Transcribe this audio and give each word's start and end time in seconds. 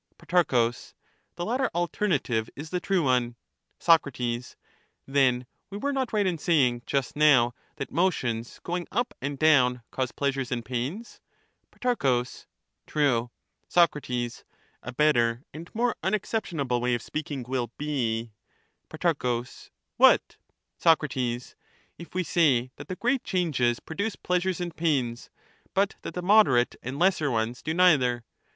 Pro, 0.17 0.41
The 0.43 1.45
latter 1.45 1.69
alternative 1.75 2.49
is 2.55 2.71
the 2.71 2.79
true 2.79 3.03
one. 3.03 3.35
Soc, 3.77 4.07
Then 5.05 5.45
we 5.69 5.77
were 5.77 5.93
not 5.93 6.11
right 6.11 6.25
in 6.25 6.39
saying, 6.39 6.81
just 6.87 7.15
now, 7.15 7.53
that 7.75 7.91
motions 7.91 8.59
going 8.63 8.87
up 8.91 9.13
and 9.21 9.37
down 9.37 9.83
cause 9.91 10.11
pleasures 10.11 10.51
and 10.51 10.65
pains? 10.65 11.21
Pro, 11.69 12.23
True. 12.87 13.29
Soc, 13.67 13.95
A 14.03 14.91
better 14.97 15.43
and 15.53 15.69
more 15.75 15.95
unexceptionable 16.01 16.81
way 16.81 16.95
of 16.95 17.03
speaking 17.03 17.43
will 17.43 17.69
be— 17.77 18.31
Pro, 18.89 19.13
What? 19.97 20.35
Soc, 20.79 21.03
If 21.15 22.15
we 22.15 22.23
say 22.23 22.71
that 22.77 22.87
the 22.87 22.95
great 22.95 23.23
changes 23.23 23.79
produce 23.79 24.15
pleasures 24.15 24.59
and 24.59 24.75
pains, 24.75 25.29
but 25.75 25.93
that 26.01 26.15
the 26.15 26.23
moderate 26.23 26.75
and 26.81 26.97
lesser 26.97 27.29
ones 27.29 27.61
do 27.61 27.75
neither. 27.75 28.23